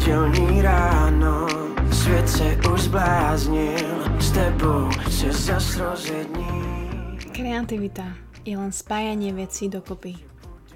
pondělní 0.00 0.62
ráno 0.62 1.46
Svět 1.92 2.28
se 2.28 2.56
už 2.72 2.80
zbláznil 2.80 4.18
S 4.18 4.30
tebou 4.30 4.90
se 5.10 5.32
zas 5.32 5.76
rozední 5.76 7.18
Kreativita 7.32 8.04
je 8.44 8.58
len 8.58 8.72
spájanie 8.72 9.32
vecí 9.32 9.68
dokopy. 9.68 10.14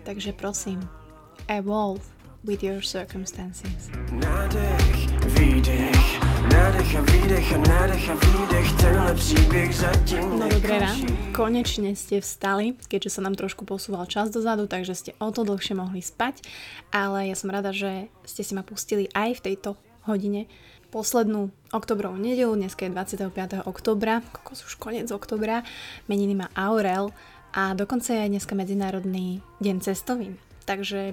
Takže 0.02 0.32
prosím, 0.32 0.88
evolve 1.48 2.00
with 2.44 2.62
your 2.62 2.80
circumstances. 2.82 3.90
Nádech, 4.12 5.08
výdech 5.26 6.23
Nádech 6.52 6.90
a 6.96 7.00
výdech 7.00 7.48
a 7.52 7.58
nádech 7.58 8.04
a 8.10 8.14
výdech 8.14 8.68
Tenhle 8.80 9.14
příběh 9.14 9.70
zatím 9.76 10.38
No 10.38 10.48
dobré 10.48 10.84
konečne 11.34 11.98
ste 11.98 12.22
vstali, 12.22 12.78
keďže 12.86 13.18
sa 13.18 13.20
nám 13.26 13.34
trošku 13.34 13.66
posúval 13.66 14.06
čas 14.06 14.30
dozadu, 14.30 14.70
takže 14.70 14.94
ste 14.94 15.10
o 15.18 15.34
to 15.34 15.42
dlhšie 15.42 15.74
mohli 15.74 15.98
spať, 15.98 16.46
ale 16.94 17.26
ja 17.26 17.34
som 17.34 17.50
rada, 17.50 17.74
že 17.74 18.06
ste 18.22 18.46
si 18.46 18.54
ma 18.54 18.62
pustili 18.62 19.10
aj 19.10 19.42
v 19.42 19.44
tejto 19.50 19.74
hodine. 20.06 20.46
Poslednú 20.94 21.50
oktobrovú 21.74 22.14
nedelu, 22.14 22.54
dnes 22.54 22.70
je 22.70 22.86
25. 22.86 23.66
oktobra, 23.66 24.22
kokos 24.30 24.62
už 24.62 24.78
koniec 24.78 25.10
oktobra, 25.10 25.66
meniny 26.06 26.38
má 26.38 26.46
Aurel 26.54 27.10
a 27.50 27.74
dokonca 27.74 28.14
je 28.14 28.22
aj 28.22 28.30
dneska 28.30 28.54
Medzinárodný 28.54 29.42
deň 29.58 29.76
cestovín. 29.82 30.38
Takže 30.64 31.12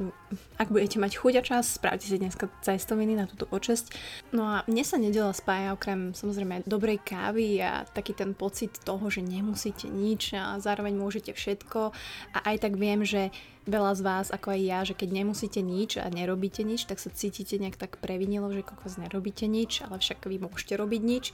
ak 0.55 0.72
budete 0.72 0.96
mať 0.96 1.20
chuť 1.20 1.34
a 1.40 1.44
čas, 1.44 1.76
spravte 1.76 2.08
si 2.08 2.16
dneska 2.16 2.48
cestoviny 2.64 3.20
na 3.20 3.28
túto 3.28 3.44
počesť. 3.44 3.91
No 4.32 4.48
a 4.48 4.58
mne 4.64 4.84
sa 4.88 4.96
nedela 4.96 5.36
spája 5.36 5.76
okrem 5.76 6.16
samozrejme 6.16 6.64
dobrej 6.64 7.04
kávy 7.04 7.60
a 7.60 7.84
taký 7.84 8.16
ten 8.16 8.32
pocit 8.32 8.72
toho, 8.88 9.12
že 9.12 9.20
nemusíte 9.20 9.91
nič 9.91 10.32
a 10.40 10.55
zároveň 10.64 10.96
môžete 10.96 11.36
všetko. 11.36 11.91
A 12.32 12.40
aj 12.48 12.64
tak 12.64 12.80
viem, 12.80 13.04
že 13.04 13.36
veľa 13.70 13.94
z 13.94 14.02
vás, 14.02 14.27
ako 14.34 14.58
aj 14.58 14.62
ja, 14.62 14.80
že 14.82 14.98
keď 14.98 15.10
nemusíte 15.22 15.62
nič 15.62 16.02
a 16.02 16.10
nerobíte 16.10 16.66
nič, 16.66 16.90
tak 16.90 16.98
sa 16.98 17.13
cítite 17.13 17.62
nejak 17.62 17.77
tak 17.77 18.02
previnilo, 18.02 18.49
že 18.49 18.66
kokos 18.66 18.98
nerobíte 18.98 19.46
nič, 19.46 19.86
ale 19.86 20.02
však 20.02 20.26
vy 20.26 20.41
môžete 20.41 20.74
robiť 20.80 21.02
nič. 21.04 21.26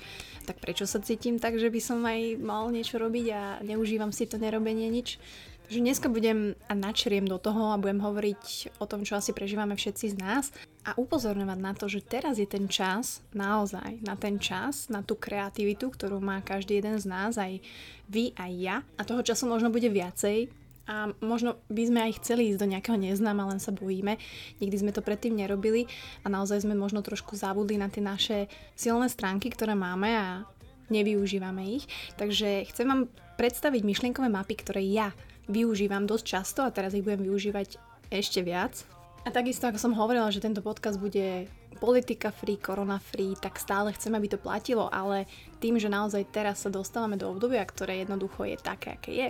Tak 0.43 0.59
prečo 0.59 0.83
sa 0.83 0.99
cítim 0.99 1.39
tak, 1.39 1.55
že 1.55 1.71
by 1.71 1.79
som 1.79 2.03
aj 2.03 2.35
mal 2.41 2.67
niečo 2.67 2.99
robiť 2.99 3.25
a 3.31 3.41
neužívam 3.63 4.11
si 4.11 4.27
to 4.27 4.35
nerobenie 4.35 4.91
nič? 4.91 5.21
Takže 5.67 5.83
dneska 5.83 6.07
budem 6.07 6.55
a 6.71 6.73
načriem 6.79 7.27
do 7.27 7.35
toho 7.35 7.75
a 7.75 7.81
budem 7.81 7.99
hovoriť 7.99 8.71
o 8.79 8.87
tom, 8.87 9.03
čo 9.03 9.19
asi 9.19 9.35
prežívame 9.35 9.75
všetci 9.75 10.15
z 10.15 10.15
nás 10.15 10.55
a 10.87 10.95
upozorňovať 10.95 11.59
na 11.59 11.75
to, 11.75 11.91
že 11.91 12.07
teraz 12.07 12.39
je 12.39 12.47
ten 12.47 12.71
čas, 12.71 13.19
naozaj 13.35 13.99
na 13.99 14.15
ten 14.15 14.39
čas, 14.39 14.87
na 14.87 15.03
tú 15.03 15.19
kreativitu, 15.19 15.91
ktorú 15.91 16.23
má 16.23 16.39
každý 16.39 16.79
jeden 16.79 16.95
z 16.95 17.11
nás, 17.11 17.35
aj 17.35 17.59
vy, 18.07 18.31
aj 18.39 18.51
ja. 18.55 18.75
A 18.95 19.03
toho 19.03 19.19
času 19.19 19.43
možno 19.43 19.67
bude 19.67 19.91
viacej, 19.91 20.47
a 20.87 21.11
možno 21.19 21.59
by 21.67 21.83
sme 21.83 21.99
aj 21.99 22.23
chceli 22.23 22.47
ísť 22.47 22.63
do 22.63 22.71
nejakého 22.71 22.95
neznáma, 22.95 23.51
len 23.51 23.59
sa 23.59 23.75
bojíme. 23.75 24.15
Nikdy 24.63 24.75
sme 24.79 24.95
to 24.95 25.03
predtým 25.03 25.35
nerobili 25.35 25.91
a 26.23 26.31
naozaj 26.31 26.63
sme 26.63 26.79
možno 26.79 27.03
trošku 27.03 27.35
zabudli 27.35 27.75
na 27.75 27.91
tie 27.91 27.99
naše 27.99 28.47
silné 28.71 29.11
stránky, 29.11 29.51
ktoré 29.51 29.75
máme 29.75 30.15
a 30.15 30.47
nevyužívame 30.87 31.75
ich. 31.75 31.91
Takže 32.15 32.71
chcem 32.71 32.87
vám 32.87 33.01
predstaviť 33.35 33.83
myšlienkové 33.83 34.31
mapy, 34.31 34.55
ktoré 34.55 34.79
ja 34.87 35.11
využívam 35.47 36.03
dosť 36.07 36.25
často 36.25 36.59
a 36.63 36.71
teraz 36.71 36.93
ich 36.93 37.03
budem 37.03 37.27
využívať 37.27 37.79
ešte 38.11 38.43
viac. 38.43 38.83
A 39.27 39.31
takisto, 39.31 39.67
ako 39.67 39.79
som 39.79 39.97
hovorila, 39.97 40.31
že 40.31 40.39
tento 40.39 40.63
podcast 40.63 40.95
bude 40.95 41.51
politika 41.77 42.31
free, 42.31 42.57
korona 42.57 42.97
free, 42.97 43.35
tak 43.37 43.59
stále 43.61 43.93
chcem, 43.93 44.15
aby 44.15 44.27
to 44.31 44.39
platilo, 44.39 44.89
ale 44.89 45.29
tým, 45.61 45.77
že 45.77 45.91
naozaj 45.91 46.31
teraz 46.33 46.65
sa 46.65 46.73
dostávame 46.73 47.19
do 47.19 47.29
obdobia, 47.29 47.61
ktoré 47.61 48.01
jednoducho 48.01 48.47
je 48.49 48.57
také, 48.57 48.97
aké 48.97 49.11
je, 49.13 49.27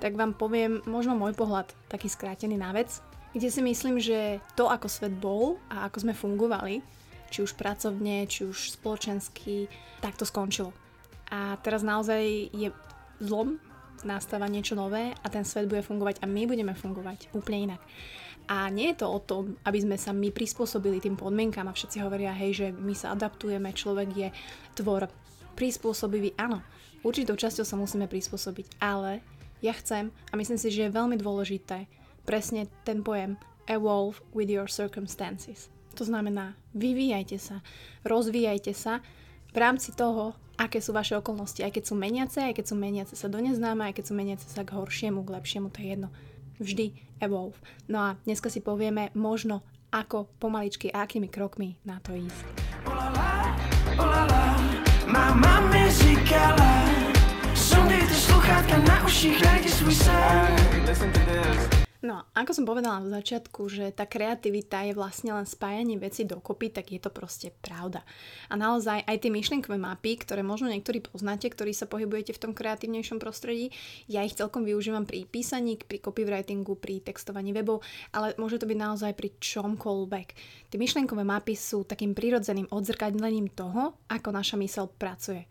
tak 0.00 0.16
vám 0.16 0.32
poviem 0.32 0.80
možno 0.88 1.18
môj 1.18 1.36
pohľad, 1.36 1.68
taký 1.92 2.08
skrátený 2.08 2.56
na 2.56 2.72
vec, 2.72 3.02
kde 3.36 3.48
si 3.52 3.60
myslím, 3.62 4.02
že 4.02 4.40
to, 4.58 4.66
ako 4.66 4.90
svet 4.90 5.14
bol 5.14 5.60
a 5.70 5.86
ako 5.86 6.08
sme 6.08 6.14
fungovali, 6.16 6.82
či 7.30 7.46
už 7.46 7.54
pracovne, 7.54 8.26
či 8.26 8.42
už 8.48 8.74
spoločensky, 8.74 9.70
tak 10.02 10.18
to 10.18 10.26
skončilo. 10.26 10.74
A 11.30 11.54
teraz 11.62 11.86
naozaj 11.86 12.50
je 12.50 12.74
zlom, 13.22 13.62
nastáva 14.04 14.50
niečo 14.50 14.76
nové 14.78 15.12
a 15.12 15.26
ten 15.28 15.44
svet 15.44 15.68
bude 15.68 15.84
fungovať 15.84 16.22
a 16.22 16.26
my 16.26 16.48
budeme 16.48 16.74
fungovať 16.74 17.32
úplne 17.36 17.72
inak. 17.72 17.82
A 18.50 18.66
nie 18.66 18.90
je 18.90 19.04
to 19.04 19.06
o 19.06 19.22
tom, 19.22 19.54
aby 19.62 19.78
sme 19.78 19.94
sa 19.94 20.10
my 20.10 20.34
prispôsobili 20.34 20.98
tým 20.98 21.14
podmienkam 21.14 21.70
a 21.70 21.76
všetci 21.76 22.02
hovoria, 22.02 22.34
hej, 22.34 22.50
že 22.50 22.66
my 22.74 22.94
sa 22.98 23.14
adaptujeme, 23.14 23.70
človek 23.70 24.08
je 24.10 24.28
tvor 24.74 25.06
prispôsobivý. 25.54 26.34
Áno, 26.34 26.58
určitou 27.06 27.38
časťou 27.38 27.62
sa 27.62 27.78
musíme 27.78 28.10
prispôsobiť, 28.10 28.82
ale 28.82 29.22
ja 29.62 29.70
chcem 29.76 30.10
a 30.32 30.34
myslím 30.34 30.58
si, 30.58 30.72
že 30.72 30.88
je 30.88 30.96
veľmi 30.98 31.14
dôležité 31.20 31.86
presne 32.26 32.66
ten 32.82 33.06
pojem 33.06 33.38
evolve 33.70 34.18
with 34.34 34.50
your 34.50 34.66
circumstances. 34.66 35.70
To 35.94 36.02
znamená, 36.02 36.58
vyvíjajte 36.74 37.38
sa, 37.38 37.62
rozvíjajte 38.02 38.72
sa 38.74 38.98
v 39.50 39.56
rámci 39.58 39.94
toho, 39.94 40.34
aké 40.60 40.84
sú 40.84 40.92
vaše 40.92 41.16
okolnosti, 41.16 41.64
aj 41.64 41.72
keď 41.72 41.84
sú 41.88 41.94
meniace, 41.96 42.38
aj 42.44 42.60
keď 42.60 42.64
sú 42.68 42.74
meniace 42.76 43.14
sa 43.16 43.32
do 43.32 43.40
neznáma, 43.40 43.88
aj 43.88 43.96
keď 43.96 44.04
sú 44.04 44.12
meniace 44.12 44.44
sa 44.44 44.60
k 44.60 44.76
horšiemu, 44.76 45.24
k 45.24 45.32
lepšiemu, 45.40 45.72
to 45.72 45.80
je 45.80 45.88
jedno. 45.96 46.08
Vždy 46.60 46.86
evolve. 47.24 47.56
No 47.88 47.98
a 48.04 48.08
dneska 48.28 48.52
si 48.52 48.60
povieme 48.60 49.08
možno 49.16 49.64
ako 49.88 50.28
pomaličky 50.36 50.92
a 50.92 51.08
akými 51.08 51.32
krokmi 51.32 51.80
na 51.88 51.96
to 52.04 52.12
ísť. 52.12 52.44
Olala, 53.96 54.60
máma 55.08 55.72
mi 55.72 55.84
říkala 55.90 56.72
Sundejte 57.56 58.14
sluchátka 58.14 58.78
na 58.78 59.04
uších, 59.04 59.44
najdi 59.44 59.68
svůj 59.68 59.94
sen 59.94 60.56
Listen 60.86 61.12
to 61.12 61.18
this 61.18 61.79
No, 62.00 62.24
ako 62.32 62.56
som 62.56 62.64
povedala 62.64 63.04
v 63.04 63.12
začiatku, 63.12 63.68
že 63.68 63.92
tá 63.92 64.08
kreativita 64.08 64.88
je 64.88 64.96
vlastne 64.96 65.36
len 65.36 65.44
spájanie 65.44 66.00
veci 66.00 66.24
dokopy, 66.24 66.72
tak 66.72 66.96
je 66.96 66.96
to 66.96 67.12
proste 67.12 67.52
pravda. 67.60 68.00
A 68.48 68.56
naozaj 68.56 69.04
aj 69.04 69.20
tie 69.20 69.28
myšlienkové 69.28 69.76
mapy, 69.76 70.16
ktoré 70.16 70.40
možno 70.40 70.72
niektorí 70.72 71.04
poznáte, 71.04 71.52
ktorí 71.52 71.76
sa 71.76 71.84
pohybujete 71.84 72.32
v 72.32 72.40
tom 72.40 72.52
kreatívnejšom 72.56 73.20
prostredí, 73.20 73.68
ja 74.08 74.24
ich 74.24 74.32
celkom 74.32 74.64
využívam 74.64 75.04
pri 75.04 75.28
písaní, 75.28 75.76
pri 75.76 76.00
copywritingu, 76.00 76.72
pri 76.80 77.04
textovaní 77.04 77.52
webov, 77.52 77.84
ale 78.16 78.32
môže 78.40 78.56
to 78.56 78.64
byť 78.64 78.78
naozaj 78.80 79.12
pri 79.12 79.36
čomkoľvek. 79.36 80.28
Tie 80.72 80.80
myšlienkové 80.80 81.20
mapy 81.20 81.52
sú 81.52 81.84
takým 81.84 82.16
prirodzeným 82.16 82.72
odzrkadlením 82.72 83.52
toho, 83.52 84.00
ako 84.08 84.32
naša 84.32 84.56
mysel 84.56 84.88
pracuje 84.88 85.44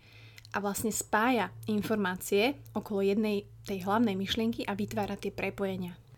a 0.49 0.57
vlastne 0.57 0.89
spája 0.89 1.53
informácie 1.69 2.57
okolo 2.73 3.05
jednej 3.05 3.45
tej 3.69 3.85
hlavnej 3.85 4.17
myšlienky 4.17 4.65
a 4.65 4.73
vytvára 4.73 5.13
tie 5.13 5.29
prepojenia. 5.29 6.08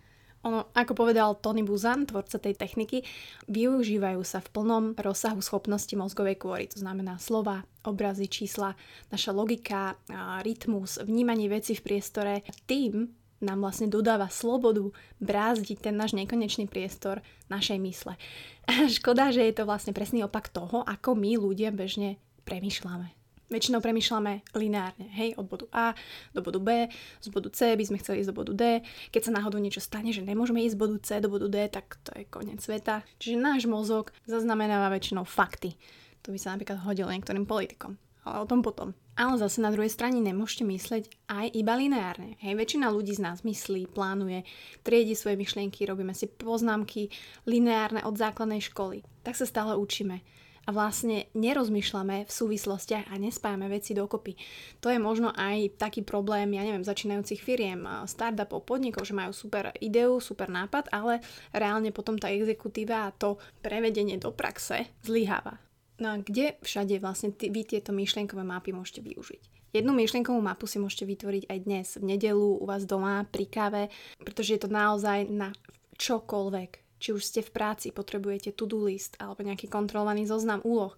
Ono, 0.42 0.74
ako 0.74 0.98
povedal 0.98 1.38
Tony 1.38 1.62
Buzan, 1.62 2.10
tvorca 2.10 2.42
tej 2.42 2.58
techniky, 2.58 3.06
využívajú 3.46 4.26
sa 4.26 4.42
v 4.42 4.50
plnom 4.50 4.86
rozsahu 4.98 5.38
schopnosti 5.38 5.94
mozgovej 5.94 6.42
kôry, 6.42 6.66
to 6.66 6.82
znamená 6.82 7.22
slova, 7.22 7.62
obrazy, 7.86 8.26
čísla, 8.26 8.74
naša 9.14 9.30
logika, 9.38 9.94
rytmus, 10.42 10.98
vnímanie 10.98 11.46
veci 11.46 11.78
v 11.78 11.86
priestore. 11.86 12.42
Tým 12.66 13.22
nám 13.42 13.62
vlastne 13.62 13.90
dodáva 13.90 14.30
slobodu 14.34 14.90
brázdiť 15.22 15.78
ten 15.90 15.98
náš 15.98 16.14
nekonečný 16.18 16.70
priestor 16.70 17.22
našej 17.50 17.78
mysle. 17.82 18.14
Škoda, 18.98 19.30
že 19.30 19.46
je 19.46 19.54
to 19.62 19.70
vlastne 19.70 19.94
presný 19.94 20.26
opak 20.26 20.50
toho, 20.50 20.82
ako 20.86 21.18
my 21.18 21.38
ľudia 21.38 21.70
bežne 21.70 22.18
premyšľame. 22.46 23.21
Väčšinou 23.52 23.84
premyšľame 23.84 24.48
lineárne, 24.56 25.12
hej, 25.12 25.36
od 25.36 25.44
bodu 25.52 25.68
A 25.76 25.92
do 26.32 26.40
bodu 26.40 26.56
B, 26.64 26.88
z 27.20 27.28
bodu 27.28 27.52
C 27.52 27.76
by 27.76 27.84
sme 27.84 28.00
chceli 28.00 28.24
ísť 28.24 28.32
do 28.32 28.38
bodu 28.40 28.56
D. 28.56 28.64
Keď 29.12 29.28
sa 29.28 29.36
náhodou 29.36 29.60
niečo 29.60 29.84
stane, 29.84 30.16
že 30.16 30.24
nemôžeme 30.24 30.64
ísť 30.64 30.76
z 30.76 30.80
bodu 30.80 30.96
C 31.04 31.10
do 31.20 31.28
bodu 31.28 31.52
D, 31.52 31.68
tak 31.68 32.00
to 32.08 32.16
je 32.16 32.24
koniec 32.32 32.64
sveta. 32.64 33.04
Čiže 33.20 33.44
náš 33.44 33.68
mozog 33.68 34.16
zaznamenáva 34.24 34.88
väčšinou 34.96 35.28
fakty. 35.28 35.76
To 36.24 36.32
by 36.32 36.40
sa 36.40 36.56
napríklad 36.56 36.80
hodilo 36.88 37.12
niektorým 37.12 37.44
politikom. 37.44 38.00
Ale 38.24 38.46
o 38.46 38.48
tom 38.48 38.64
potom. 38.64 38.96
Ale 39.20 39.36
zase 39.36 39.60
na 39.60 39.74
druhej 39.74 39.92
strane 39.92 40.24
nemôžete 40.24 40.64
myslieť 40.64 41.04
aj 41.28 41.52
iba 41.52 41.74
lineárne. 41.76 42.40
Hej, 42.40 42.56
väčšina 42.56 42.88
ľudí 42.88 43.12
z 43.18 43.26
nás 43.28 43.44
myslí, 43.44 43.92
plánuje, 43.92 44.48
triedi 44.86 45.12
svoje 45.18 45.36
myšlienky, 45.36 45.84
robíme 45.84 46.16
si 46.16 46.32
poznámky 46.32 47.12
lineárne 47.44 48.00
od 48.08 48.16
základnej 48.16 48.64
školy. 48.64 49.04
Tak 49.28 49.36
sa 49.36 49.44
stále 49.44 49.76
učíme 49.76 50.24
a 50.66 50.70
vlastne 50.70 51.26
nerozmýšľame 51.34 52.26
v 52.26 52.32
súvislostiach 52.32 53.10
a 53.10 53.16
nespájame 53.18 53.66
veci 53.66 53.98
dokopy. 53.98 54.38
To 54.86 54.94
je 54.94 55.02
možno 55.02 55.34
aj 55.34 55.82
taký 55.82 56.06
problém, 56.06 56.54
ja 56.54 56.62
neviem, 56.62 56.86
začínajúcich 56.86 57.42
firiem, 57.42 57.82
startupov, 58.06 58.70
podnikov, 58.70 59.10
že 59.10 59.18
majú 59.18 59.34
super 59.34 59.74
ideu, 59.82 60.22
super 60.22 60.54
nápad, 60.54 60.94
ale 60.94 61.26
reálne 61.50 61.90
potom 61.90 62.16
tá 62.16 62.30
exekutíva 62.30 63.10
a 63.10 63.14
to 63.16 63.42
prevedenie 63.66 64.22
do 64.22 64.30
praxe 64.30 64.86
zlyháva. 65.02 65.58
No 66.02 66.14
a 66.14 66.22
kde 66.22 66.58
všade 66.66 66.98
vlastne 66.98 67.30
ty, 67.34 67.54
vy 67.54 67.62
tieto 67.62 67.94
myšlienkové 67.94 68.42
mapy 68.42 68.74
môžete 68.74 69.06
využiť? 69.06 69.72
Jednu 69.72 69.96
myšlienkovú 69.96 70.42
mapu 70.44 70.68
si 70.68 70.84
môžete 70.84 71.08
vytvoriť 71.08 71.44
aj 71.48 71.60
dnes, 71.64 71.88
v 71.96 72.04
nedelu, 72.04 72.60
u 72.60 72.66
vás 72.68 72.84
doma, 72.84 73.24
pri 73.24 73.46
káve, 73.48 73.84
pretože 74.20 74.58
je 74.58 74.62
to 74.66 74.70
naozaj 74.70 75.32
na 75.32 75.56
čokoľvek 75.96 76.91
Či 77.02 77.18
už 77.18 77.26
ste 77.26 77.42
v 77.42 77.50
práci, 77.50 77.90
potrebujete 77.90 78.54
to-do 78.54 78.86
list 78.86 79.18
alebo 79.18 79.42
nejaký 79.42 79.66
kontrolovaný 79.66 80.30
zoznam 80.30 80.62
úloh. 80.62 80.94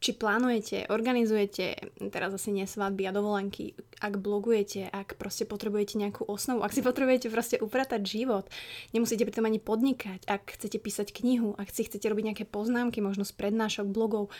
Či 0.00 0.16
plánujete, 0.16 0.88
organizujete, 0.88 1.76
teraz 2.08 2.32
asi 2.32 2.48
nie 2.56 2.64
svadby 2.64 3.04
a 3.04 3.12
dovolenky, 3.12 3.76
ak 4.00 4.16
blogujete, 4.16 4.88
ak 4.88 5.20
proste 5.20 5.44
potrebujete 5.44 6.00
nejakú 6.00 6.24
osnovu, 6.24 6.64
ak 6.64 6.72
si 6.72 6.80
potrebujete 6.80 7.28
proste 7.28 7.60
upratať 7.60 8.00
život, 8.00 8.48
nemusíte 8.96 9.28
pri 9.28 9.36
tom 9.36 9.44
ani 9.44 9.60
podnikať, 9.60 10.24
ak 10.24 10.56
chcete 10.56 10.80
písať 10.80 11.12
knihu, 11.12 11.52
ak 11.52 11.68
si 11.68 11.84
chcete 11.84 12.08
robiť 12.08 12.32
nejaké 12.32 12.44
poznámky, 12.48 13.04
možno 13.04 13.28
z 13.28 13.36
prednášok, 13.36 13.92
blogov, 13.92 14.32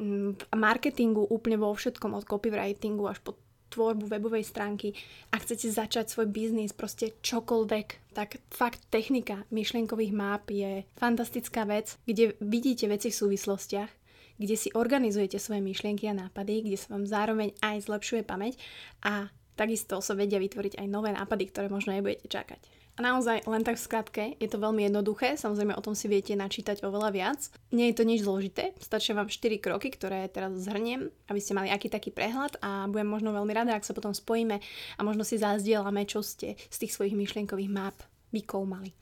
mm, 0.00 0.56
marketingu, 0.56 1.20
úplne 1.20 1.60
vo 1.60 1.76
všetkom, 1.76 2.16
od 2.16 2.24
copywritingu 2.24 3.04
až 3.04 3.20
po 3.20 3.36
tvorbu 3.74 4.06
webovej 4.06 4.46
stránky, 4.46 4.94
ak 5.34 5.42
chcete 5.42 5.74
začať 5.74 6.06
svoj 6.08 6.30
biznis, 6.30 6.70
proste 6.70 7.18
čokoľvek, 7.18 8.14
tak 8.14 8.38
fakt 8.54 8.86
technika 8.88 9.42
myšlienkových 9.50 10.14
map 10.14 10.46
je 10.48 10.86
fantastická 10.94 11.66
vec, 11.66 11.98
kde 12.06 12.38
vidíte 12.38 12.86
veci 12.86 13.10
v 13.10 13.18
súvislostiach 13.18 14.06
kde 14.34 14.58
si 14.58 14.66
organizujete 14.74 15.38
svoje 15.38 15.62
myšlienky 15.62 16.10
a 16.10 16.18
nápady, 16.26 16.66
kde 16.66 16.74
sa 16.74 16.98
vám 16.98 17.06
zároveň 17.06 17.54
aj 17.62 17.86
zlepšuje 17.86 18.26
pamäť 18.26 18.58
a 19.06 19.30
takisto 19.54 20.02
sa 20.02 20.18
vedia 20.18 20.42
vytvoriť 20.42 20.82
aj 20.82 20.86
nové 20.90 21.14
nápady, 21.14 21.54
ktoré 21.54 21.70
možno 21.70 21.94
nebudete 21.94 22.26
čakať. 22.26 22.58
A 22.94 23.02
naozaj, 23.02 23.42
len 23.50 23.66
tak 23.66 23.74
v 23.74 23.86
skratke, 23.90 24.24
je 24.38 24.46
to 24.46 24.62
veľmi 24.62 24.86
jednoduché, 24.86 25.34
samozrejme 25.34 25.74
o 25.74 25.82
tom 25.82 25.98
si 25.98 26.06
viete 26.06 26.30
načítať 26.38 26.86
oveľa 26.86 27.10
viac. 27.10 27.40
Nie 27.74 27.90
je 27.90 27.98
to 27.98 28.06
nič 28.06 28.22
zložité, 28.22 28.70
stačia 28.78 29.18
vám 29.18 29.26
4 29.26 29.58
kroky, 29.58 29.90
ktoré 29.90 30.30
teraz 30.30 30.54
zhrniem, 30.62 31.10
aby 31.26 31.40
ste 31.42 31.58
mali 31.58 31.74
aký 31.74 31.90
taký 31.90 32.14
prehľad 32.14 32.54
a 32.62 32.86
budem 32.86 33.10
možno 33.10 33.34
veľmi 33.34 33.50
rada, 33.50 33.74
ak 33.74 33.82
sa 33.82 33.98
potom 33.98 34.14
spojíme 34.14 34.62
a 34.94 35.00
možno 35.02 35.26
si 35.26 35.42
zazdielame, 35.42 36.06
čo 36.06 36.22
ste 36.22 36.54
z 36.70 36.76
tých 36.86 36.94
svojich 36.94 37.18
myšlienkových 37.18 37.74
map 37.74 37.98
vykoumali. 38.30 38.94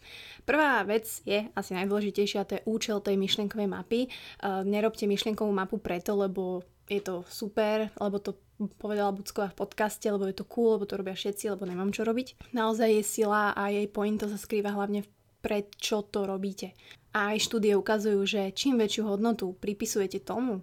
Prvá 0.44 0.84
vec 0.88 1.08
je 1.28 1.48
asi 1.52 1.72
najdôležitejšia, 1.76 2.48
to 2.48 2.56
je 2.60 2.66
účel 2.68 3.00
tej 3.00 3.16
myšlienkovej 3.16 3.68
mapy. 3.68 4.00
Uh, 4.40 4.60
nerobte 4.64 5.08
myšlienkovú 5.08 5.48
mapu 5.48 5.80
preto, 5.80 6.12
lebo 6.16 6.64
je 6.88 7.00
to 7.00 7.22
super, 7.30 7.90
lebo 7.98 8.18
to 8.18 8.38
povedala 8.78 9.14
Bucková 9.14 9.50
v 9.50 9.58
podcaste, 9.58 10.06
lebo 10.06 10.26
je 10.28 10.36
to 10.38 10.46
cool, 10.46 10.78
lebo 10.78 10.86
to 10.86 10.98
robia 10.98 11.14
všetci, 11.16 11.50
lebo 11.50 11.66
nemám 11.66 11.90
čo 11.90 12.06
robiť. 12.06 12.54
Naozaj 12.54 12.88
je 13.00 13.02
sila 13.02 13.54
a 13.54 13.70
jej 13.70 13.86
pointo 13.90 14.30
sa 14.30 14.38
skrýva 14.38 14.74
hlavne 14.74 15.02
v 15.02 15.10
prečo 15.42 16.06
to 16.06 16.24
robíte. 16.24 16.72
A 17.12 17.34
aj 17.34 17.50
štúdie 17.50 17.74
ukazujú, 17.74 18.22
že 18.24 18.54
čím 18.54 18.78
väčšiu 18.78 19.04
hodnotu 19.04 19.58
pripisujete 19.58 20.22
tomu, 20.22 20.62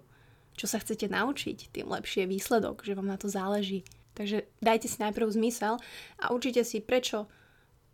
čo 0.56 0.66
sa 0.66 0.80
chcete 0.80 1.06
naučiť, 1.06 1.70
tým 1.70 1.86
lepšie 1.86 2.26
je 2.26 2.32
výsledok, 2.32 2.82
že 2.82 2.96
vám 2.96 3.06
na 3.06 3.20
to 3.20 3.28
záleží. 3.30 3.86
Takže 4.16 4.48
dajte 4.58 4.90
si 4.90 4.98
najprv 4.98 5.30
zmysel 5.30 5.78
a 6.18 6.34
určite 6.34 6.66
si, 6.66 6.82
prečo 6.82 7.30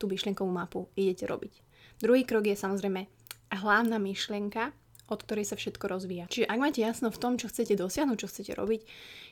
tú 0.01 0.09
myšlienkovú 0.09 0.49
mapu 0.49 0.89
idete 0.97 1.29
robiť. 1.29 1.53
Druhý 2.01 2.25
krok 2.25 2.49
je 2.49 2.57
samozrejme 2.57 3.05
hlavná 3.53 4.01
myšlienka, 4.01 4.73
od 5.07 5.19
ktorej 5.23 5.47
sa 5.47 5.57
všetko 5.59 5.87
rozvíja. 5.87 6.27
Čiže 6.27 6.51
ak 6.51 6.59
máte 6.59 6.81
jasno 6.83 7.09
v 7.15 7.21
tom, 7.21 7.39
čo 7.39 7.47
chcete 7.47 7.79
dosiahnuť, 7.79 8.19
čo 8.19 8.31
chcete 8.31 8.53
robiť, 8.59 8.81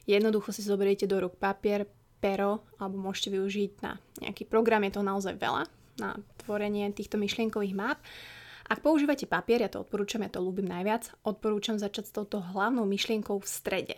jednoducho 0.06 0.54
si 0.54 0.62
zoberiete 0.62 1.10
do 1.10 1.18
rúk 1.18 1.36
papier, 1.36 1.86
pero, 2.22 2.64
alebo 2.80 2.96
môžete 2.96 3.36
využiť 3.36 3.70
na 3.84 4.00
nejaký 4.24 4.48
program, 4.48 4.86
je 4.86 4.96
to 4.96 5.02
naozaj 5.04 5.34
veľa, 5.36 5.68
na 6.00 6.16
tvorenie 6.40 6.88
týchto 6.94 7.20
myšlienkových 7.20 7.74
map. 7.76 7.98
Ak 8.64 8.80
používate 8.80 9.28
papier, 9.28 9.60
ja 9.60 9.68
to 9.68 9.84
odporúčam, 9.84 10.24
ja 10.24 10.32
to 10.32 10.40
ľúbim 10.40 10.64
najviac, 10.64 11.12
odporúčam 11.20 11.76
začať 11.76 12.04
s 12.08 12.14
touto 12.16 12.40
hlavnou 12.40 12.88
myšlienkou 12.88 13.36
v 13.36 13.44
strede, 13.44 13.96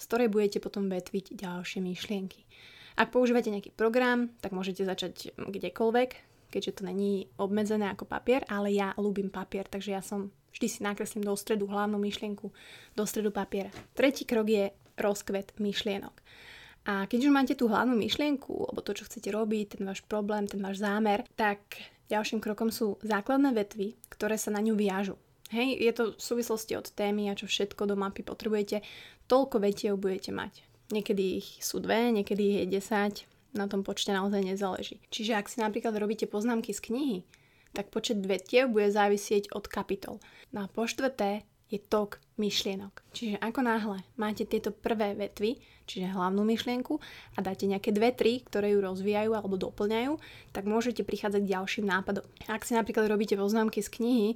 z 0.00 0.04
ktorej 0.08 0.32
budete 0.32 0.58
potom 0.64 0.88
vetviť 0.88 1.36
ďalšie 1.36 1.84
myšlienky. 1.84 2.48
Ak 2.96 3.12
používate 3.12 3.52
nejaký 3.52 3.76
program, 3.76 4.32
tak 4.40 4.56
môžete 4.56 4.86
začať 4.88 5.36
kdekoľvek, 5.36 6.10
keďže 6.48 6.80
to 6.80 6.82
není 6.86 7.28
obmedzené 7.36 7.90
ako 7.90 8.06
papier, 8.06 8.46
ale 8.46 8.70
ja 8.72 8.94
ľúbim 8.94 9.28
papier, 9.28 9.66
takže 9.66 9.90
ja 9.92 10.00
som 10.00 10.32
vždy 10.54 10.66
si 10.70 10.80
nakreslím 10.86 11.26
do 11.26 11.34
stredu 11.34 11.66
hlavnú 11.66 11.98
myšlienku, 11.98 12.54
do 12.94 13.04
stredu 13.04 13.34
papiera. 13.34 13.74
Tretí 13.98 14.22
krok 14.22 14.46
je 14.46 14.70
rozkvet 14.94 15.58
myšlienok. 15.58 16.14
A 16.84 17.08
keď 17.08 17.26
už 17.26 17.32
máte 17.32 17.54
tú 17.58 17.66
hlavnú 17.66 17.96
myšlienku, 17.98 18.70
alebo 18.70 18.84
to, 18.84 18.94
čo 18.94 19.08
chcete 19.08 19.32
robiť, 19.32 19.80
ten 19.80 19.82
váš 19.88 20.04
problém, 20.04 20.44
ten 20.44 20.60
váš 20.60 20.84
zámer, 20.84 21.24
tak 21.34 21.60
ďalším 22.12 22.44
krokom 22.44 22.68
sú 22.68 23.00
základné 23.00 23.56
vetvy, 23.56 23.96
ktoré 24.12 24.36
sa 24.36 24.52
na 24.52 24.60
ňu 24.60 24.76
viažu. 24.76 25.16
Hej, 25.48 25.80
je 25.80 25.92
to 25.92 26.02
v 26.12 26.22
súvislosti 26.22 26.76
od 26.76 26.88
témy 26.92 27.32
a 27.32 27.38
čo 27.38 27.48
všetko 27.48 27.88
do 27.88 27.96
mapy 27.96 28.20
potrebujete, 28.20 28.84
toľko 29.28 29.64
vetiev 29.64 29.96
budete 29.96 30.32
mať. 30.32 30.60
Niekedy 30.92 31.40
ich 31.40 31.48
sú 31.64 31.80
dve, 31.80 32.12
niekedy 32.12 32.42
ich 32.44 32.58
je 32.68 32.80
10, 32.80 33.56
na 33.56 33.70
tom 33.70 33.80
počte 33.86 34.12
naozaj 34.12 34.44
nezáleží. 34.44 35.00
Čiže 35.08 35.38
ak 35.38 35.46
si 35.48 35.62
napríklad 35.64 35.96
robíte 35.96 36.28
poznámky 36.28 36.74
z 36.76 36.84
knihy, 36.84 37.18
tak 37.74 37.90
počet 37.90 38.22
vetiev 38.22 38.70
bude 38.70 38.88
závisieť 38.88 39.50
od 39.50 39.66
kapitol. 39.66 40.22
No 40.54 40.64
a 40.64 40.70
po 40.70 40.86
štvrté 40.86 41.42
je 41.74 41.82
tok 41.82 42.22
myšlienok. 42.38 43.02
Čiže 43.10 43.42
ako 43.42 43.60
náhle 43.66 43.98
máte 44.14 44.46
tieto 44.46 44.70
prvé 44.70 45.18
vetvy, 45.18 45.58
čiže 45.90 46.14
hlavnú 46.14 46.46
myšlienku 46.46 47.02
a 47.34 47.38
dáte 47.42 47.66
nejaké 47.66 47.90
dve, 47.90 48.14
tri, 48.14 48.46
ktoré 48.46 48.74
ju 48.74 48.84
rozvíjajú 48.84 49.34
alebo 49.34 49.58
doplňajú, 49.58 50.14
tak 50.54 50.70
môžete 50.70 51.02
prichádzať 51.02 51.42
k 51.42 51.52
ďalším 51.56 51.86
nápadom. 51.90 52.22
Ak 52.46 52.62
si 52.62 52.78
napríklad 52.78 53.10
robíte 53.10 53.34
poznámky 53.34 53.82
z 53.82 53.90
knihy 53.90 54.30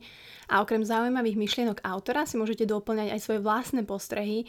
a 0.51 0.65
okrem 0.65 0.83
zaujímavých 0.83 1.39
myšlienok 1.39 1.85
autora 1.87 2.27
si 2.27 2.35
môžete 2.41 2.67
doplňať 2.67 3.15
aj 3.15 3.21
svoje 3.23 3.41
vlastné 3.45 3.87
postrehy, 3.87 4.49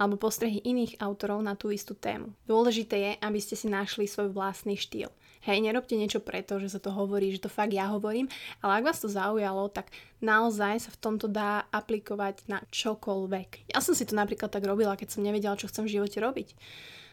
alebo 0.00 0.18
postrehy 0.18 0.58
iných 0.64 0.98
autorov 0.98 1.44
na 1.44 1.54
tú 1.54 1.70
istú 1.70 1.94
tému. 1.94 2.32
Dôležité 2.48 2.96
je, 2.98 3.12
aby 3.22 3.38
ste 3.38 3.54
si 3.54 3.70
našli 3.70 4.08
svoj 4.10 4.34
vlastný 4.34 4.74
štýl. 4.74 5.12
Hej, 5.42 5.58
nerobte 5.58 5.98
niečo 5.98 6.22
preto, 6.22 6.62
že 6.62 6.70
sa 6.70 6.78
to 6.78 6.94
hovorí, 6.94 7.34
že 7.34 7.42
to 7.42 7.50
fakt 7.50 7.74
ja 7.74 7.90
hovorím, 7.90 8.30
ale 8.62 8.78
ak 8.78 8.86
vás 8.86 9.02
to 9.02 9.10
zaujalo, 9.10 9.66
tak 9.74 9.90
naozaj 10.22 10.86
sa 10.86 10.90
v 10.94 11.00
tomto 11.02 11.26
dá 11.26 11.66
aplikovať 11.74 12.46
na 12.46 12.62
čokoľvek. 12.70 13.74
Ja 13.74 13.82
som 13.82 13.98
si 13.98 14.06
to 14.06 14.14
napríklad 14.14 14.54
tak 14.54 14.62
robila, 14.62 14.94
keď 14.94 15.18
som 15.18 15.26
nevedela, 15.26 15.58
čo 15.58 15.66
chcem 15.66 15.82
v 15.82 15.98
živote 15.98 16.22
robiť. 16.22 16.54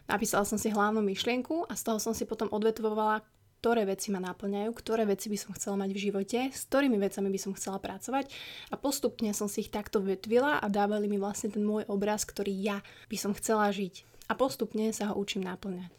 Napísala 0.06 0.46
som 0.46 0.62
si 0.62 0.70
hlavnú 0.70 1.02
myšlienku 1.02 1.66
a 1.66 1.74
z 1.74 1.82
toho 1.90 1.98
som 1.98 2.14
si 2.14 2.30
potom 2.30 2.54
odvetvovala, 2.54 3.26
ktoré 3.66 3.90
veci 3.90 4.14
ma 4.14 4.22
náplňajú, 4.22 4.78
ktoré 4.78 5.10
veci 5.10 5.28
by 5.34 5.38
som 5.42 5.52
chcela 5.58 5.82
mať 5.82 5.90
v 5.90 6.04
živote, 6.06 6.40
s 6.54 6.70
ktorými 6.70 7.02
vecami 7.02 7.34
by 7.34 7.40
som 7.42 7.52
chcela 7.58 7.82
pracovať 7.82 8.30
a 8.70 8.78
postupne 8.78 9.34
som 9.34 9.50
si 9.50 9.66
ich 9.66 9.74
takto 9.74 10.06
vetvila 10.06 10.62
a 10.62 10.66
dávali 10.70 11.10
mi 11.10 11.18
vlastne 11.18 11.50
ten 11.50 11.66
môj 11.66 11.84
obraz, 11.90 12.30
ktorý 12.30 12.54
ja 12.54 12.78
by 13.10 13.18
som 13.18 13.34
chcela 13.34 13.74
žiť. 13.74 14.06
A 14.30 14.38
postupne 14.38 14.94
sa 14.94 15.10
ho 15.10 15.18
učím 15.18 15.42
náplňať. 15.44 15.99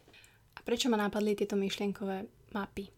A 0.61 0.63
prečo 0.63 0.93
ma 0.93 1.01
napadli 1.01 1.33
tieto 1.33 1.57
myšlienkové 1.57 2.29
mapy? 2.53 2.93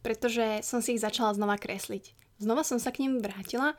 Pretože 0.00 0.64
som 0.64 0.80
si 0.80 0.96
ich 0.96 1.04
začala 1.04 1.36
znova 1.36 1.60
kresliť. 1.60 2.16
Znova 2.40 2.64
som 2.64 2.80
sa 2.80 2.88
k 2.88 3.04
nim 3.04 3.20
vrátila 3.20 3.76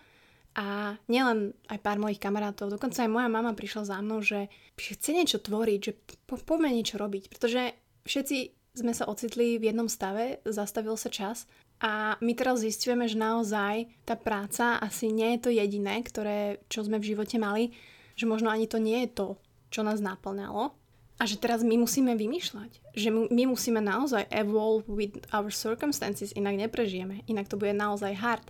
a 0.53 0.95
nielen 1.09 1.57
aj 1.65 1.81
pár 1.81 1.97
mojich 1.97 2.21
kamarátov, 2.21 2.69
dokonca 2.69 3.01
aj 3.01 3.09
moja 3.09 3.25
mama 3.25 3.57
prišla 3.57 3.89
za 3.89 3.97
mnou, 4.00 4.21
že 4.21 4.53
chce 4.77 5.09
niečo 5.18 5.41
tvoriť, 5.41 5.80
že 5.81 5.91
po, 6.30 6.38
poďme 6.38 6.77
niečo 6.77 7.01
robiť, 7.01 7.33
pretože 7.33 7.74
všetci 8.06 8.38
sme 8.77 8.94
sa 8.94 9.09
ocitli 9.09 9.57
v 9.57 9.74
jednom 9.74 9.89
stave, 9.89 10.45
zastavil 10.45 10.94
sa 10.94 11.09
čas 11.09 11.50
a 11.81 12.21
my 12.21 12.38
teraz 12.38 12.62
zistujeme, 12.62 13.09
že 13.09 13.18
naozaj 13.18 13.89
tá 14.06 14.13
práca 14.13 14.77
asi 14.77 15.09
nie 15.09 15.33
je 15.36 15.39
to 15.41 15.50
jediné, 15.50 16.05
ktoré, 16.05 16.62
čo 16.69 16.86
sme 16.86 17.01
v 17.01 17.17
živote 17.17 17.41
mali, 17.41 17.74
že 18.13 18.29
možno 18.29 18.53
ani 18.53 18.69
to 18.69 18.77
nie 18.77 19.10
je 19.10 19.10
to, 19.10 19.27
čo 19.74 19.81
nás 19.81 20.05
naplňalo 20.05 20.82
a 21.24 21.30
že 21.30 21.39
teraz 21.39 21.63
my 21.63 21.80
musíme 21.80 22.20
vymýšľať, 22.20 23.00
že 23.00 23.08
my 23.08 23.44
musíme 23.48 23.80
naozaj 23.80 24.27
evolve 24.27 24.84
with 24.92 25.24
our 25.32 25.48
circumstances, 25.56 26.36
inak 26.36 26.60
neprežijeme, 26.68 27.24
inak 27.32 27.48
to 27.48 27.56
bude 27.56 27.72
naozaj 27.72 28.12
hard. 28.20 28.44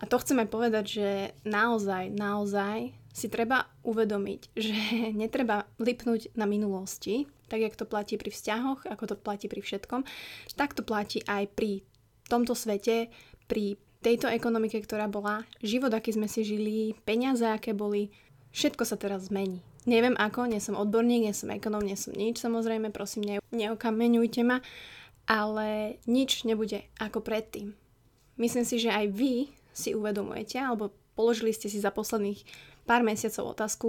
A 0.00 0.08
to 0.08 0.16
chceme 0.16 0.48
povedať, 0.48 0.84
že 0.96 1.08
naozaj, 1.44 2.08
naozaj 2.08 2.96
si 3.12 3.28
treba 3.28 3.68
uvedomiť, 3.84 4.40
že 4.64 4.76
netreba 5.12 5.68
lipnúť 5.76 6.32
na 6.40 6.48
minulosti, 6.48 7.28
tak 7.52 7.60
jak 7.60 7.76
to 7.76 7.84
platí 7.84 8.16
pri 8.16 8.32
vzťahoch, 8.32 8.88
ako 8.88 9.04
to 9.12 9.16
platí 9.20 9.52
pri 9.52 9.60
všetkom, 9.60 10.08
tak 10.56 10.72
to 10.72 10.80
platí 10.80 11.20
aj 11.28 11.52
pri 11.52 11.84
tomto 12.32 12.56
svete, 12.56 13.12
pri 13.44 13.76
tejto 14.00 14.32
ekonomike, 14.32 14.80
ktorá 14.80 15.04
bola, 15.04 15.44
život, 15.60 15.92
aký 15.92 16.16
sme 16.16 16.32
si 16.32 16.48
žili, 16.48 16.96
peniaze, 17.04 17.44
aké 17.44 17.76
boli, 17.76 18.08
všetko 18.56 18.88
sa 18.88 18.96
teraz 18.96 19.28
zmení. 19.28 19.60
Neviem 19.88 20.12
ako, 20.12 20.44
nie 20.44 20.60
som 20.60 20.76
odborník, 20.76 21.24
nie 21.24 21.34
som 21.36 21.48
ekonom, 21.48 21.80
nie 21.80 21.96
som 21.96 22.12
nič, 22.12 22.36
samozrejme, 22.36 22.92
prosím, 22.92 23.24
ne, 23.24 23.36
neokameňujte 23.48 24.42
ma, 24.44 24.60
ale 25.24 25.96
nič 26.04 26.44
nebude 26.44 26.84
ako 27.00 27.24
predtým. 27.24 27.72
Myslím 28.36 28.68
si, 28.68 28.76
že 28.76 28.92
aj 28.92 29.06
vy 29.08 29.48
si 29.72 29.96
uvedomujete, 29.96 30.60
alebo 30.60 30.92
položili 31.16 31.56
ste 31.56 31.72
si 31.72 31.80
za 31.80 31.88
posledných 31.88 32.44
pár 32.84 33.00
mesiacov 33.00 33.56
otázku, 33.56 33.88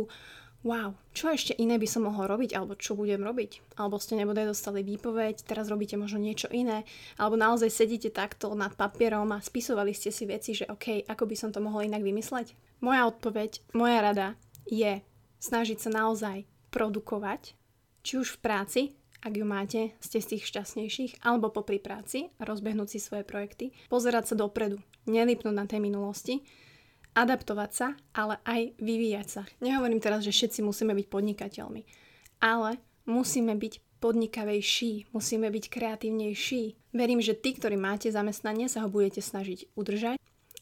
wow, 0.61 0.93
čo 1.11 1.33
ešte 1.33 1.57
iné 1.57 1.75
by 1.81 1.87
som 1.89 2.05
mohol 2.05 2.29
robiť, 2.29 2.53
alebo 2.53 2.77
čo 2.77 2.93
budem 2.93 3.25
robiť. 3.25 3.75
Alebo 3.81 3.97
ste 3.97 4.15
nebude 4.15 4.45
dostali 4.45 4.85
výpoveď, 4.85 5.43
teraz 5.43 5.67
robíte 5.67 5.97
možno 5.97 6.21
niečo 6.21 6.47
iné, 6.53 6.85
alebo 7.17 7.35
naozaj 7.35 7.73
sedíte 7.73 8.13
takto 8.13 8.53
nad 8.53 8.71
papierom 8.77 9.27
a 9.33 9.43
spisovali 9.43 9.91
ste 9.91 10.13
si 10.13 10.29
veci, 10.29 10.53
že 10.53 10.69
OK, 10.69 11.09
ako 11.09 11.23
by 11.25 11.35
som 11.35 11.49
to 11.49 11.59
mohol 11.59 11.81
inak 11.81 12.05
vymysleť. 12.05 12.53
Moja 12.79 13.09
odpoveď, 13.09 13.75
moja 13.75 13.99
rada 13.99 14.27
je 14.69 15.01
snažiť 15.41 15.77
sa 15.81 15.89
naozaj 15.89 16.45
produkovať, 16.69 17.57
či 18.05 18.13
už 18.21 18.37
v 18.37 18.41
práci, 18.41 18.81
ak 19.21 19.33
ju 19.37 19.45
máte, 19.45 19.81
ste 20.01 20.17
z 20.21 20.37
tých 20.37 20.47
šťastnejších, 20.49 21.25
alebo 21.25 21.53
popri 21.53 21.77
práci 21.77 22.33
rozbehnúť 22.41 22.97
si 22.97 22.99
svoje 23.01 23.25
projekty, 23.25 23.73
pozerať 23.89 24.33
sa 24.33 24.35
dopredu. 24.37 24.81
nelipnúť 25.09 25.55
na 25.57 25.65
tej 25.65 25.81
minulosti, 25.81 26.45
adaptovať 27.17 27.71
sa, 27.73 27.87
ale 28.13 28.37
aj 28.45 28.77
vyvíjať 28.77 29.27
sa. 29.27 29.41
Nehovorím 29.59 29.99
teraz, 29.99 30.21
že 30.21 30.31
všetci 30.31 30.61
musíme 30.61 30.93
byť 30.93 31.07
podnikateľmi, 31.09 31.81
ale 32.39 32.77
musíme 33.09 33.57
byť 33.57 33.73
podnikavejší, 34.01 35.13
musíme 35.13 35.47
byť 35.53 35.65
kreatívnejší. 35.69 36.63
Verím, 36.93 37.21
že 37.21 37.37
tí, 37.37 37.53
ktorí 37.53 37.77
máte 37.77 38.09
zamestnanie, 38.09 38.65
sa 38.65 38.85
ho 38.85 38.89
budete 38.89 39.21
snažiť 39.21 39.73
udržať, 39.77 40.17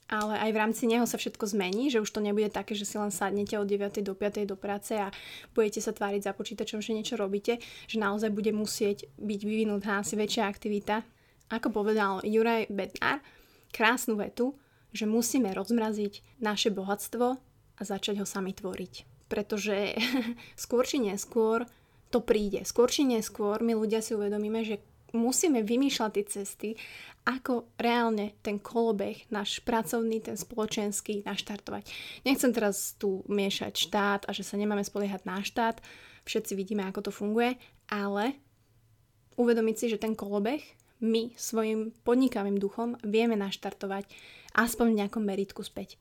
ale 0.09 0.41
aj 0.41 0.51
v 0.51 0.59
rámci 0.59 0.83
neho 0.89 1.05
sa 1.05 1.21
všetko 1.21 1.45
zmení, 1.45 1.93
že 1.93 2.01
už 2.01 2.09
to 2.09 2.17
nebude 2.17 2.49
také, 2.49 2.73
že 2.73 2.89
si 2.89 2.97
len 2.97 3.13
sadnete 3.13 3.61
od 3.61 3.69
9. 3.69 4.01
do 4.01 4.17
5. 4.17 4.49
do 4.49 4.57
práce 4.57 4.97
a 4.97 5.13
budete 5.53 5.85
sa 5.85 5.93
tváriť 5.93 6.25
za 6.25 6.33
počítačom, 6.33 6.81
že 6.81 6.97
niečo 6.97 7.13
robíte, 7.13 7.61
že 7.85 8.01
naozaj 8.01 8.33
bude 8.33 8.49
musieť 8.49 9.05
byť 9.21 9.41
vyvinutá 9.45 10.01
asi 10.01 10.17
väčšia 10.17 10.49
aktivita. 10.49 11.05
Ako 11.53 11.69
povedal 11.69 12.25
Juraj 12.25 12.73
Bednar, 12.73 13.21
krásnu 13.69 14.17
vetu, 14.17 14.57
že 14.89 15.05
musíme 15.05 15.53
rozmraziť 15.53 16.41
naše 16.41 16.73
bohatstvo 16.73 17.25
a 17.77 17.81
začať 17.85 18.17
ho 18.17 18.25
sami 18.25 18.57
tvoriť. 18.57 19.05
Pretože 19.29 19.93
skôr 20.65 20.89
či 20.89 20.97
neskôr 20.97 21.69
to 22.09 22.25
príde. 22.25 22.65
Skôr 22.65 22.89
či 22.89 23.05
neskôr 23.05 23.61
my 23.61 23.77
ľudia 23.77 24.01
si 24.01 24.17
uvedomíme, 24.17 24.65
že 24.65 24.81
musíme 25.13 25.65
vymýšľať 25.65 26.11
tie 26.15 26.25
cesty, 26.25 26.69
ako 27.27 27.69
reálne 27.77 28.33
ten 28.41 28.57
kolobeh, 28.57 29.29
náš 29.29 29.61
pracovný, 29.61 30.23
ten 30.23 30.33
spoločenský, 30.39 31.21
naštartovať. 31.27 31.85
Nechcem 32.25 32.49
teraz 32.49 32.97
tu 32.97 33.21
miešať 33.29 33.73
štát 33.75 34.21
a 34.25 34.31
že 34.33 34.41
sa 34.41 34.57
nemáme 34.57 34.81
spoliehať 34.81 35.27
na 35.29 35.45
štát, 35.45 35.81
všetci 36.25 36.53
vidíme, 36.57 36.85
ako 36.89 37.09
to 37.09 37.11
funguje, 37.13 37.57
ale 37.89 38.37
uvedomiť 39.37 39.75
si, 39.77 39.85
že 39.93 40.01
ten 40.01 40.17
kolobeh 40.17 40.61
my 40.99 41.31
svojim 41.39 41.95
podnikavým 42.03 42.59
duchom 42.59 42.99
vieme 43.05 43.39
naštartovať 43.39 44.09
aspoň 44.57 44.85
v 44.91 44.97
nejakom 45.03 45.23
meritku 45.23 45.63
späť. 45.63 45.95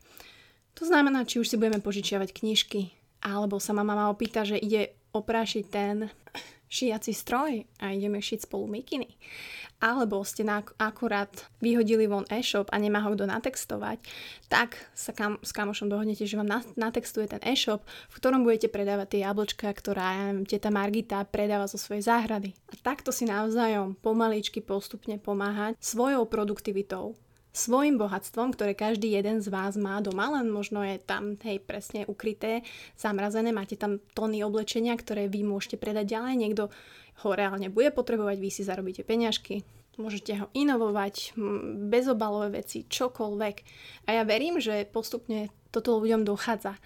To 0.78 0.86
znamená, 0.86 1.26
či 1.26 1.42
už 1.42 1.50
si 1.50 1.58
budeme 1.58 1.82
požičiavať 1.82 2.30
knižky, 2.34 2.94
alebo 3.22 3.58
sa 3.58 3.74
ma 3.74 3.82
mama 3.82 4.10
opýta, 4.10 4.46
že 4.46 4.58
ide 4.58 4.94
oprášiť 5.10 5.64
ten 5.70 6.10
šiaci 6.68 7.12
stroj 7.16 7.64
a 7.80 7.92
ideme 7.92 8.20
šiť 8.20 8.44
spolu 8.48 8.68
mikiny. 8.68 9.08
Alebo 9.78 10.26
ste 10.26 10.42
na, 10.42 10.60
akurát 10.76 11.30
vyhodili 11.62 12.10
von 12.10 12.26
e-shop 12.28 12.68
a 12.74 12.76
nemá 12.82 12.98
ho 13.06 13.14
kto 13.14 13.30
natextovať, 13.30 14.02
tak 14.50 14.74
sa 14.90 15.14
kam, 15.14 15.38
s 15.38 15.54
kamošom 15.54 15.86
dohodnete, 15.86 16.26
že 16.26 16.34
vám 16.34 16.64
natextuje 16.74 17.30
ten 17.30 17.42
e-shop, 17.46 17.86
v 18.10 18.16
ktorom 18.18 18.42
budete 18.42 18.66
predávať 18.68 19.06
tie 19.14 19.20
jablčka, 19.22 19.70
ktorá 19.70 20.34
teta 20.50 20.74
Margita 20.74 21.22
predáva 21.30 21.70
zo 21.70 21.78
svojej 21.78 22.10
záhrady. 22.10 22.58
A 22.68 22.74
takto 22.82 23.14
si 23.14 23.22
navzájom 23.22 23.94
pomaličky 24.02 24.58
postupne 24.58 25.14
pomáhať 25.22 25.78
svojou 25.78 26.26
produktivitou, 26.26 27.14
svojim 27.52 27.98
bohatstvom, 27.98 28.54
ktoré 28.54 28.76
každý 28.76 29.14
jeden 29.16 29.42
z 29.42 29.48
vás 29.50 29.74
má 29.74 29.98
doma, 29.98 30.38
len 30.38 30.52
možno 30.52 30.84
je 30.84 31.00
tam, 31.02 31.34
hej, 31.42 31.58
presne 31.64 32.04
ukryté, 32.06 32.62
zamrazené, 32.94 33.50
máte 33.50 33.74
tam 33.74 33.98
tony 34.14 34.44
oblečenia, 34.44 34.94
ktoré 34.94 35.26
vy 35.26 35.42
môžete 35.42 35.80
predať 35.80 36.14
ďalej, 36.14 36.34
niekto 36.38 36.64
ho 37.24 37.28
reálne 37.34 37.66
bude 37.72 37.90
potrebovať, 37.90 38.36
vy 38.38 38.50
si 38.52 38.62
zarobíte 38.62 39.02
peňažky, 39.02 39.66
môžete 39.98 40.38
ho 40.38 40.46
inovovať, 40.54 41.34
bezobalové 41.90 42.62
veci, 42.62 42.86
čokoľvek. 42.86 43.56
A 44.06 44.08
ja 44.14 44.22
verím, 44.22 44.62
že 44.62 44.86
postupne 44.86 45.50
toto 45.74 45.98
ľuďom 45.98 46.22
dochádza 46.22 46.78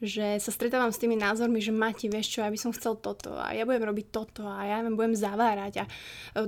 že 0.00 0.40
sa 0.40 0.48
stretávam 0.48 0.88
s 0.88 0.96
tými 0.96 1.12
názormi, 1.12 1.60
že 1.60 1.76
Mati, 1.76 2.08
vieš 2.08 2.32
čo, 2.32 2.38
ja 2.40 2.48
by 2.48 2.56
som 2.56 2.72
chcel 2.72 2.96
toto 2.96 3.36
a 3.36 3.52
ja 3.52 3.68
budem 3.68 3.84
robiť 3.84 4.06
toto 4.08 4.48
a 4.48 4.64
ja 4.64 4.80
budem 4.80 5.12
zavárať 5.12 5.84
a 5.84 5.88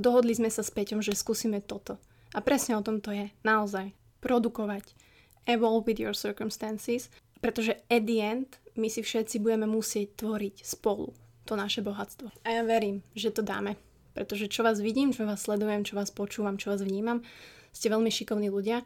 dohodli 0.01 0.33
sme 0.33 0.49
sa 0.49 0.65
s 0.65 0.73
Peťom, 0.73 1.05
že 1.05 1.13
skúsime 1.13 1.61
toto. 1.61 2.01
A 2.33 2.39
presne 2.41 2.77
o 2.77 2.83
tom 2.85 3.01
to 3.05 3.13
je. 3.13 3.29
Naozaj. 3.45 3.93
Produkovať. 4.25 4.97
Evolve 5.45 5.85
with 5.89 6.01
your 6.01 6.17
circumstances. 6.17 7.13
Pretože 7.43 7.77
at 7.91 8.07
the 8.09 8.23
end 8.23 8.57
my 8.79 8.89
si 8.89 9.05
všetci 9.05 9.43
budeme 9.43 9.69
musieť 9.69 10.17
tvoriť 10.25 10.65
spolu 10.65 11.13
to 11.45 11.59
naše 11.59 11.83
bohatstvo. 11.83 12.31
A 12.47 12.49
ja 12.49 12.63
verím, 12.63 13.03
že 13.13 13.35
to 13.35 13.43
dáme. 13.43 13.77
Pretože 14.15 14.49
čo 14.49 14.63
vás 14.63 14.79
vidím, 14.79 15.11
čo 15.11 15.25
vás 15.25 15.45
sledujem, 15.45 15.83
čo 15.85 15.97
vás 15.97 16.13
počúvam, 16.13 16.61
čo 16.61 16.71
vás 16.71 16.85
vnímam, 16.85 17.25
ste 17.73 17.89
veľmi 17.89 18.13
šikovní 18.13 18.53
ľudia 18.53 18.85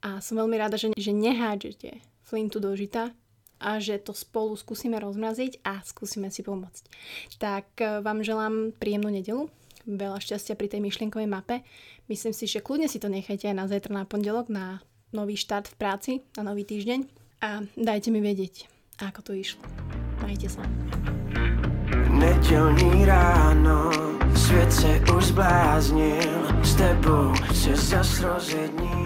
a 0.00 0.22
som 0.22 0.38
veľmi 0.38 0.56
rada, 0.56 0.78
že, 0.78 0.94
že 0.94 1.10
nehádžete 1.10 1.98
flintu 2.22 2.62
do 2.62 2.70
žita 2.78 3.10
a 3.58 3.82
že 3.82 3.98
to 3.98 4.14
spolu 4.14 4.54
skúsime 4.54 4.94
rozmraziť 5.02 5.66
a 5.66 5.82
skúsime 5.82 6.30
si 6.30 6.46
pomôcť. 6.46 6.84
Tak 7.42 7.66
eh, 7.82 7.98
vám 7.98 8.22
želám 8.22 8.70
príjemnú 8.78 9.10
nedelu, 9.10 9.50
veľa 9.88 10.20
šťastia 10.20 10.54
pri 10.54 10.68
tej 10.68 10.84
myšlienkovej 10.84 11.28
mape. 11.28 11.64
Myslím 12.12 12.36
si, 12.36 12.44
že 12.44 12.60
kľudne 12.60 12.86
si 12.92 13.00
to 13.00 13.08
nechajte 13.08 13.48
aj 13.48 13.56
na 13.56 13.64
zajtra 13.64 13.92
na 13.92 14.04
pondelok, 14.04 14.52
na 14.52 14.84
nový 15.16 15.40
štart 15.40 15.72
v 15.72 15.78
práci, 15.80 16.12
na 16.36 16.44
nový 16.44 16.68
týždeň 16.68 17.08
a 17.40 17.64
dajte 17.74 18.12
mi 18.12 18.20
vedieť, 18.20 18.68
ako 19.00 19.20
to 19.24 19.32
išlo. 19.32 19.64
Majte 20.20 20.48
sa. 20.52 20.62
Nedělní 22.18 23.04
ráno, 23.04 23.90
svět 24.36 24.72
se 24.72 25.00
už 25.16 25.24
zbláznil, 25.24 26.62
s 26.62 26.74
tebou 26.74 27.32
se 27.54 27.76
zas 27.76 28.20
rozjedním. 28.20 28.97